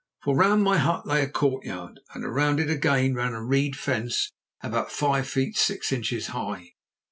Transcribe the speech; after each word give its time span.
For 0.23 0.35
round 0.35 0.63
my 0.63 0.79
hut 0.79 1.05
lay 1.05 1.21
a 1.21 1.29
courtyard, 1.29 1.99
and 2.15 2.23
round 2.25 2.59
it 2.59 2.71
again 2.71 3.13
ran 3.13 3.33
a 3.35 3.45
reed 3.45 3.75
fence 3.75 4.31
about 4.63 4.91
five 4.91 5.27
feet 5.29 5.55
six 5.55 5.91
inches 5.91 6.29
high. 6.29 6.73